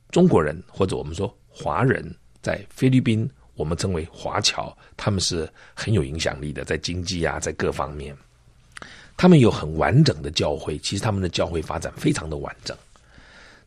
[0.09, 8.15] 中国人或者我们说华人在菲律宾，我们称为华侨，他们是很有影响力的，在经济啊，在各方面，
[9.17, 10.77] 他们有很完整的教会。
[10.77, 12.77] 其实他们的教会发展非常的完整，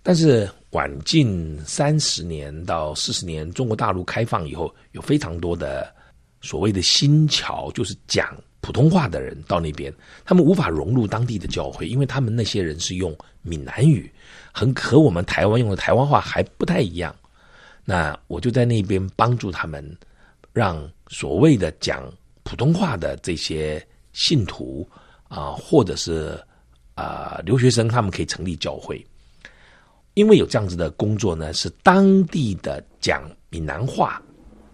[0.08, 0.48] 但是。
[0.72, 5.90] 晚近三十年到四十年，中国大陆开放以后，有非常多的
[6.42, 9.90] 所谓的新侨，就是讲普通话的人到那边，
[10.26, 14.12] 他们无法融入当地的教会，因为他们那些人是用闽南语，
[14.52, 17.16] 很和我们台湾用的台湾话还不太一样。
[17.86, 19.82] 那我就在那边帮助他们，
[20.52, 24.86] 让所谓的讲普通话的这些信徒
[25.28, 26.38] 啊，或者是
[26.94, 29.02] 啊留学生，他们可以成立教会。
[30.18, 34.20] 因为有这样子的工作呢，是当地的讲闽南话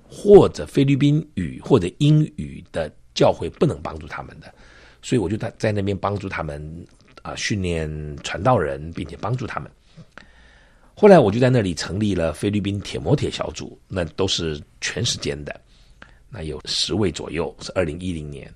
[0.08, 4.50] 或者菲律宾语或者英语的教会不能帮助他们的，
[5.02, 6.86] 所以我就在在那边帮助他们
[7.20, 7.86] 啊，训练
[8.22, 9.70] 传道人，并且帮助他们。
[10.94, 15.60] 后来我就在那里成立了菲律宾铁摩铁小组，那都是全时间的，
[16.30, 18.50] 那有十位左右，是二零一零年。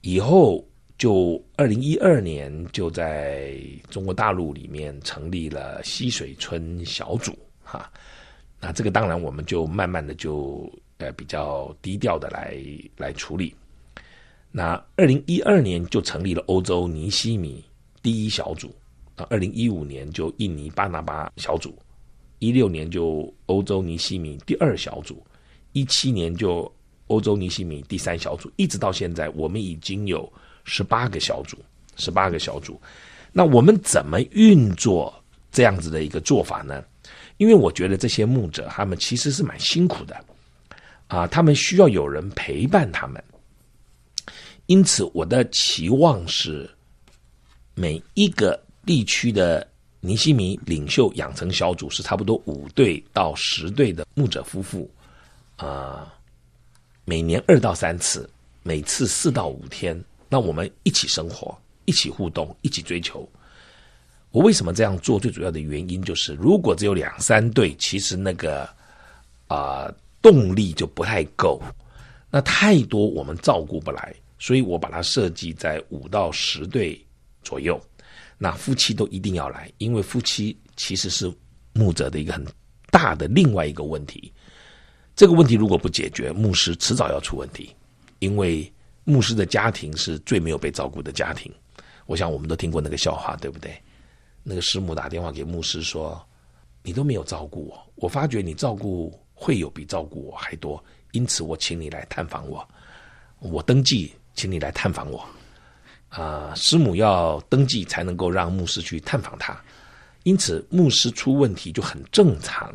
[0.00, 0.67] 以后
[0.98, 3.56] 就二零一二年就在
[3.88, 7.32] 中国大陆里面成立了溪水村小组，
[7.62, 7.90] 哈，
[8.60, 12.60] 那这个当然我们就慢慢的就呃比较低调的来
[12.96, 13.54] 来处理。
[14.50, 17.64] 那二零一二年就成立了欧洲尼西米
[18.02, 18.74] 第一小组。
[19.14, 21.76] 啊，二零一五年就印尼巴拿巴小组，
[22.38, 25.20] 一六年就欧洲尼西米第二小组，
[25.72, 26.72] 一七年就
[27.08, 30.32] 欧洲尼西米第三小组，一直到现在，我们已经有
[30.68, 31.56] 十八个小组，
[31.96, 32.80] 十八个小组。
[33.32, 35.12] 那我们怎么运作
[35.50, 36.84] 这样子的一个做法呢？
[37.38, 40.16] 因为我觉得这些牧者他们其实是蛮辛苦的，
[41.08, 43.20] 啊，他们需要有人陪伴他们，
[44.66, 46.70] 因此我的期望是
[47.74, 48.56] 每一个。
[48.86, 49.68] 地区的
[50.00, 54.90] 尼西米领袖养成小组是差不多五对到十对的牧者夫妇，
[55.56, 56.10] 啊、
[57.04, 58.26] 每年二到三次，
[58.62, 63.28] 每次四到五天，那我们一起生活，一起互动，一起追求。
[64.30, 65.18] 我为什么这样做？
[65.18, 68.68] 最主要的原因就是，如果只有两三对，其实那个
[69.46, 71.58] 啊、动力就不太够，
[72.30, 77.02] 那太多我们照顾不来，所以我把它设计在五到十对
[77.42, 77.80] 左右。
[78.36, 81.32] 那夫妻都一定要来，因为夫妻其实是
[81.72, 82.46] 牧者的一个很
[82.90, 84.30] 大的另外一个问题。
[85.16, 87.74] 这个问题如果不解决，牧师迟早要出问题，
[88.18, 88.70] 因为
[89.08, 91.50] 牧师的家庭是最没有被照顾的家庭。
[92.04, 93.74] 我想我们都听过那个笑话，对不对？
[94.42, 96.22] 那个师母打电话给牧师说
[96.84, 102.68] ：“你都没有照顾我，我发觉你照顾会有比照顾我还多，因此我请你来探访我，
[103.38, 105.26] 我登记，请你来探访我。”
[106.10, 109.58] 啊，师母要登记才能够让牧师去探访他，
[110.24, 112.74] 因此牧师出问题就很正常。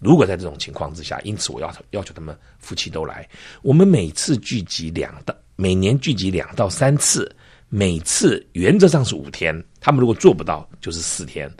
[0.00, 3.28] 如果在这种情况之下，因此我要要求他们夫妻都来。
[3.62, 7.34] 我们每次聚集两到每年聚集两到三次，
[7.68, 9.54] 每次原则上是五天。
[9.80, 11.50] 他们如果做不到，就是四天。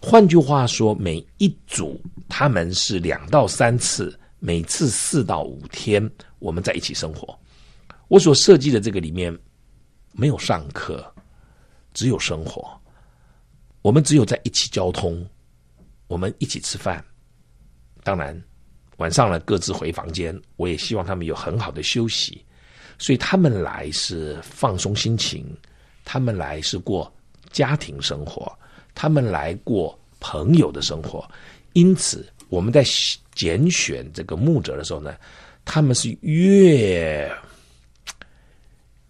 [0.00, 7.38] 换句话说，每一组他们是两到三次，每次四到五天，我们在一起生活。
[8.08, 9.36] 我所设计的这个里面。
[10.12, 11.14] 没有上课，
[11.94, 12.68] 只有生活。
[13.82, 15.24] 我们只有在一起交通，
[16.08, 17.04] 我们一起吃饭。
[18.02, 18.42] 当然，
[18.96, 20.36] 晚上了各自回房间。
[20.56, 22.44] 我也希望他们有很好的休息，
[22.98, 25.46] 所以他们来是放松心情，
[26.04, 27.10] 他们来是过
[27.50, 28.52] 家庭生活，
[28.94, 31.28] 他们来过朋友的生活。
[31.72, 32.84] 因此，我们在
[33.34, 35.16] 拣选这个牧者的时候呢，
[35.64, 37.30] 他们是越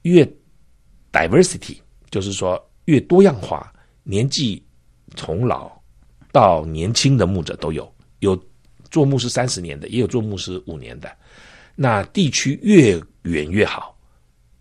[0.03, 0.31] 越。
[1.11, 1.79] Diversity
[2.11, 3.73] 就是说，越多样化，
[4.03, 4.63] 年纪
[5.17, 5.73] 从老
[6.31, 8.39] 到年轻的牧者都有，有
[8.91, 11.11] 做牧师三十年的，也有做牧师五年的。
[11.75, 13.97] 那地区越远越好，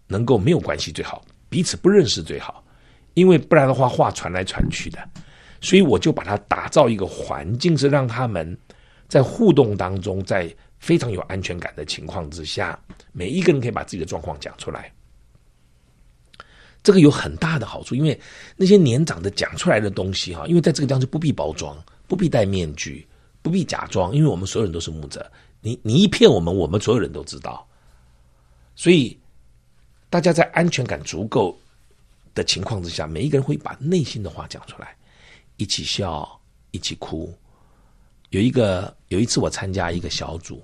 [0.07, 2.63] 能够没有关系最好，彼此不认识最好，
[3.13, 4.99] 因为不然的话话传来传去的。
[5.59, 8.57] 所以我就把它打造一个环境，是让他们
[9.07, 12.79] 在互动当中，在非常有安全感的情况之下，
[13.11, 14.91] 每一个人可以把自己的状况讲出来。
[16.83, 18.17] 这个有很大的好处，因为
[18.55, 21.75] 那些年长的讲出来的东西哈，因为在这个地方就不必包装，
[22.07, 23.05] 不必戴面具，
[23.41, 27.66] 不必假装，因为我们所有人都是牧者，你你一骗我们，我们所有人都知道，
[28.77, 29.19] 所以
[30.09, 31.59] 大家在安全感足够
[32.33, 34.95] 的情况之下，每一个人会把内心的话讲出来，
[35.57, 36.39] 一起笑，
[36.71, 37.37] 一起哭。
[38.29, 40.63] 有一个有一次我参加一个小组，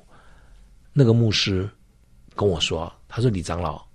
[0.94, 1.70] 那个牧师
[2.36, 3.86] 跟我说，他说李长老，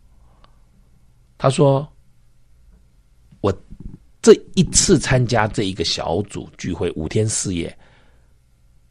[1.39, 1.91] 他说。
[3.41, 3.57] 我
[4.21, 7.79] 这一次参加这一个小组聚会五天四夜，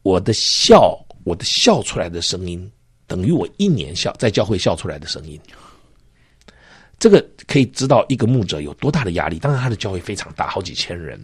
[0.03, 2.71] 我的笑，我的笑出来的声音，
[3.07, 5.39] 等于我一年笑在教会笑出来的声音。
[6.99, 9.39] 这个可以知道一个牧者有多大的压力。
[9.39, 11.19] 当然，他的教会非常大，好几千人，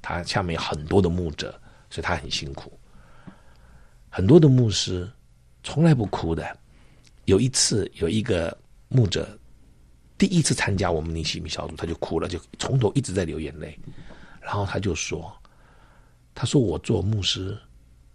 [0.00, 1.58] 他下面有很多的牧者，
[1.90, 2.72] 所以他很辛苦。
[4.10, 5.10] 很多的牧师
[5.62, 6.58] 从来不哭的。
[7.26, 8.56] 有一次，有一个
[8.88, 9.38] 牧者。
[10.18, 13.76] 第一次参加我们尼西米小组，他就哭了，就从头一直在流眼泪。
[14.40, 15.32] 然后他就说
[16.34, 17.56] ：“他说我做牧师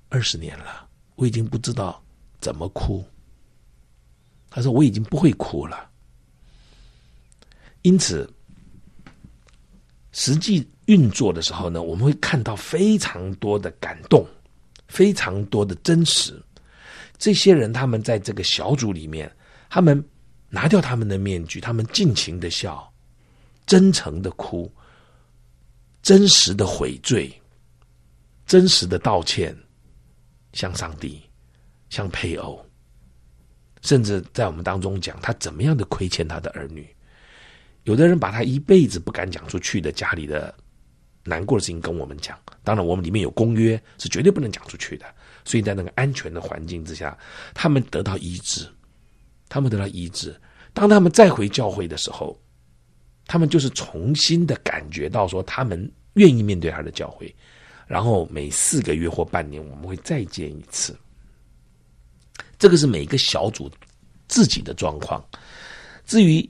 [0.10, 2.02] 二十年了，我已经不知道
[2.40, 3.04] 怎么哭。
[4.50, 5.90] 他说我已经不会哭了。
[7.82, 8.30] 因此，
[10.12, 14.26] 实际运作的时候呢，我们会看到非常多的感动，
[14.88, 16.42] 非常多的真实。
[17.18, 19.32] 这些人他们在这个小组里面，
[19.70, 20.04] 他们。”
[20.50, 22.90] 拿掉他们的面具，他们尽情的笑，
[23.66, 24.74] 真诚的哭，
[26.02, 27.30] 真实的悔罪，
[28.46, 29.54] 真实的道歉，
[30.54, 31.22] 向上帝，
[31.90, 32.66] 向配偶，
[33.88, 36.86] 甚至在我们当中讲他怎么样的亏欠他的儿女。
[37.84, 40.54] 有的人把他一辈子不敢讲出去的家里的
[41.24, 45.06] 难过的事情跟我们讲，当然我们里面有公约，是绝对不能讲出去的。
[45.46, 47.18] 所以在那个安全的环境之下，
[47.54, 48.68] 他们得到医治，
[49.48, 50.36] 他们得到医治。
[50.74, 52.38] 当他们再回教会的时候，
[53.26, 57.34] 他们就是重新的感觉到说，他们愿意面对他的教会。
[57.88, 60.94] 然后每四个月或半年，我们会再见一次。
[62.60, 63.70] 这个是每个小组
[64.28, 65.24] 自己的状况。
[66.06, 66.48] 至于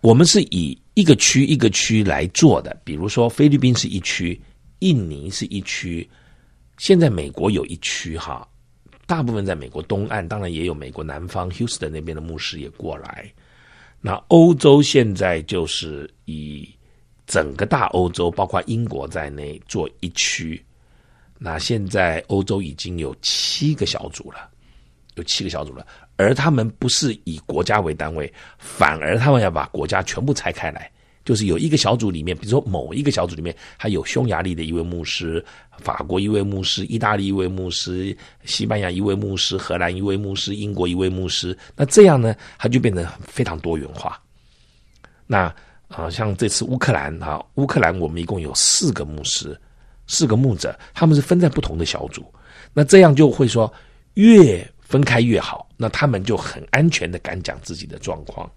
[0.00, 4.40] 我们是以一个区一个区来做的，比如说菲律宾是一区，
[4.80, 6.08] 印尼是一区。
[6.78, 8.48] 现在美国有一区哈，
[9.06, 13.30] 大部分在美国东岸，当然也有美国南方休斯顿那边的牧师也过来。
[14.00, 16.68] 那欧洲现在就是以
[17.26, 20.60] 整个大欧洲，包括英国在内做一区。
[21.38, 24.49] 那现在欧洲已经有七个小组了，
[25.20, 30.90] 有七个小组了，而他们不是以国家为单位，反而他们要把国家全部拆开来。
[31.22, 35.44] 就是有一个小组里面，比如说某一个小组里面，还有匈牙利的一位牧师、
[35.78, 41.56] 法国一位牧师、意大利一位牧师、西班牙一位牧师、荷兰一位牧师、英国一位牧师。
[41.76, 44.18] 那这样呢，它就变得非常多元化。
[45.26, 45.54] 那
[45.88, 49.60] 啊、像这次乌克兰啊，乌克兰我们一共有四个牧师、
[50.06, 52.24] 四个牧者，他们是分在不同的小组。
[52.72, 53.72] 那这样就会说，
[54.14, 55.66] 越分开越好。
[55.76, 58.50] 那他们就很安全的敢讲自己的状况。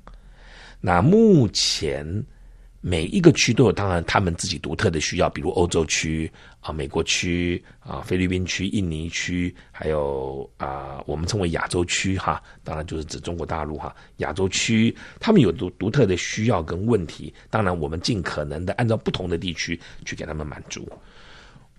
[0.81, 2.03] 那目前。
[2.85, 6.29] 每一个区都有，当然他们自己独特的需要，比如欧洲区
[6.59, 13.95] 啊、美国区啊、菲律宾区、印尼区，还有啊我们称为亚洲区哈，当然就是指中国大陆哈。
[14.17, 20.85] 亚洲区他们有独独特的需要跟问题，当然我们尽可能的按照不同的地区去给他们满足。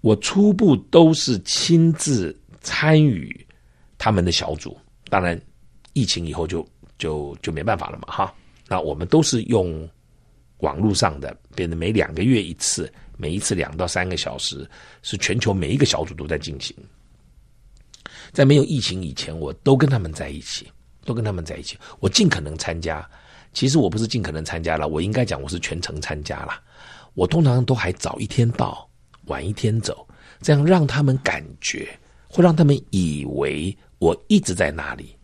[0.00, 3.46] 我初步都是亲自参与
[3.98, 4.76] 他们的小组，
[5.08, 5.40] 当然
[5.92, 6.66] 疫情以后就
[6.98, 8.34] 就就没办法了嘛哈。
[8.68, 9.88] 那我们都是用。
[10.58, 14.66] 网络上的变得每两个月一次，每一次两到三个小时，
[15.02, 16.74] 是全球每一个小组都在进行。
[18.32, 20.66] 在没有疫情以前，我都跟他们在一起，
[21.04, 23.06] 都跟他们在一起，我尽可能参加。
[23.52, 26.58] 其实我不是尽可能参加了，我应该讲我是全程参加了。
[27.12, 28.88] 我通常都还早一天到，
[29.26, 30.06] 晚一天走，
[30.40, 31.86] 这样让他们感觉，
[32.34, 35.14] 会让他们以为我一直在那里。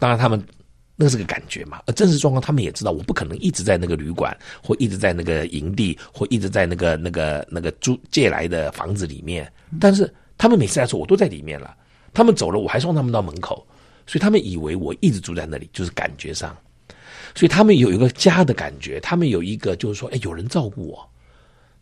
[0.00, 0.44] 当然他们。
[0.96, 4.32] 那是个感觉嘛，而真实状况，他们也知道，我不可能一直在那个旅馆，
[4.62, 9.52] 或一直在那个营地，或一直在那个那个那个租借来的房子里面。
[9.80, 11.76] 但是他们每次来说，我都在里面了。
[12.12, 13.66] 他们走了，我还送他们到门口，
[14.06, 16.56] 所以他们以为我一直住在那里，就是感觉上。
[17.34, 21.04] 所以他们有一个家的感觉，他们有一个就是说，哎，有人照顾我。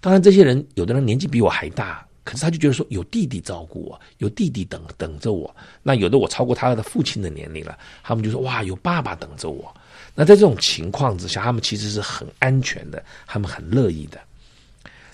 [0.01, 2.03] 当然，这些人有的人年纪比我还大。
[2.25, 5.55] 可是他就觉得说有弟弟照顾我，有弟弟等等着我。
[5.83, 9.75] 那有的我超过他的父亲的年龄了，他们就说哇，有爸爸等着我。
[10.15, 14.21] 那在这种情况之下，他们其实是很安全的，他们很乐意的。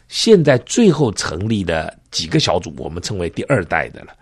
[0.09, 4.15] 现在最后成立的几个小组，我们称为第二代的了。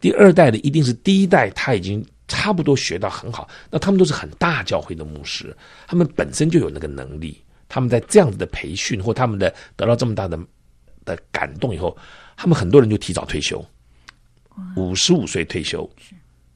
[0.00, 7.40] 第二代的一定是第一代他已经差不多学到很好，那他们都是很大教会的牧师，他们本身就有那个能力。
[7.68, 10.38] 他们在这样子的培训或他们的得到这么大的
[11.04, 11.96] 的感动以后。
[12.36, 13.64] 他们很多人就提早退休，
[14.76, 15.88] 五十五岁退休，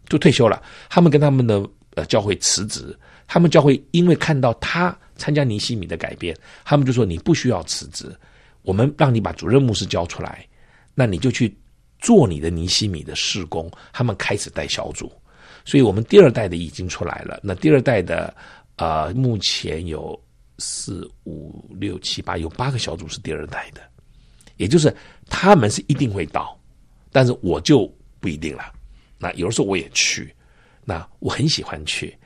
[0.09, 0.63] 就退休了。
[0.89, 2.97] 他们跟他们的呃教会辞职，
[3.27, 8.15] 他们教会因为看到他参加尼西米的改变，他们就说，你不需要辞职，
[8.63, 10.47] 我们让你把主任牧师交出来，
[10.95, 11.57] 那你就去
[11.99, 13.71] 做你的尼西米的事工。
[13.93, 15.11] 他们开始带小组，
[15.65, 17.41] 所以我们第二代的已经出来了。
[17.43, 18.35] 那第二代的
[18.77, 20.21] 呃，目前有
[20.59, 23.81] 四五六七八，有八个小组是第二代的。
[24.59, 24.95] 也就是
[25.29, 26.59] 他们是一定会到，
[27.13, 28.73] 但是我就不一定了。
[29.19, 30.35] 那有的时候我也去，
[30.85, 32.17] 那我很喜欢去，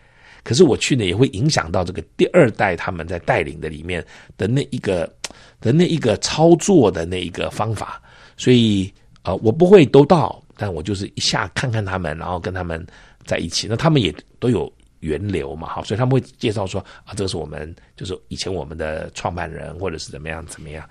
[0.42, 4.04] 可是我去呢也会影响到这个第二代他们在带领的里面
[4.36, 5.12] 的那一个
[5.60, 8.02] 的那一个操作的那一个方法。
[8.36, 8.92] 所以
[9.22, 12.84] 啊、呃，我不会都到，但我就是一下看看他们，然后跟他们
[13.24, 13.66] 在一起。
[13.68, 20.88] 那他们也都有源流嘛，好，所以他们会介绍说啊，这个是我们就是以前我们的创办人，或者是怎么样怎么样。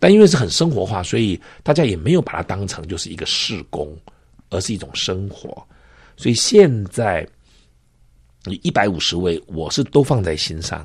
[0.00, 3.96] 但因为是很生活化，所以大家也没有把它当成就是一个事工，
[4.48, 5.64] 而是一种生活。
[6.16, 7.24] 所以现在
[8.62, 10.84] 一百五十位，我是都放在心上。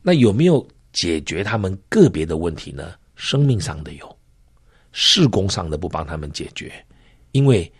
[0.00, 2.94] 那有没有解决他们个别的问题呢？
[3.16, 4.18] 生命上的有，
[4.92, 6.72] 事工上的不帮他们解决，
[7.32, 7.70] 因为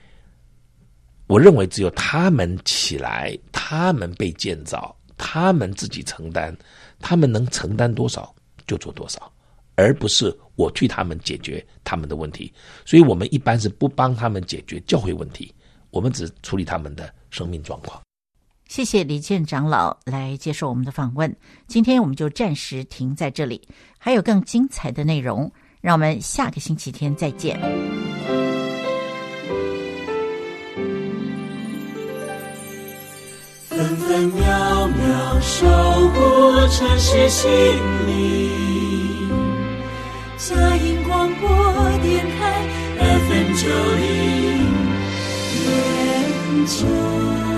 [1.29, 6.57] 我认为只有他们起来，他们被建造，他们自己承担，
[6.99, 8.35] 他们能承担多少
[8.67, 9.33] 就做多少。
[9.77, 12.53] 而不是我替他们解决他们的问题。
[12.85, 15.55] 所以我们一般是不帮他们解决教会问题，
[15.91, 18.01] 我们只处理他们的生命状况。
[18.69, 21.33] 谢谢李健长老来接受我们的访问。
[21.69, 23.63] 今天我们就暂时停在这里，
[23.97, 25.49] 还有更精彩的内容，
[25.81, 27.61] 让我们下个星期天再见。
[33.69, 35.67] 分分秒秒守
[36.09, 37.51] 护城市心
[38.07, 38.86] 灵，
[40.39, 41.49] 佳音广播
[42.03, 42.63] 电台
[42.99, 44.59] FM 九零
[45.65, 47.56] 点九。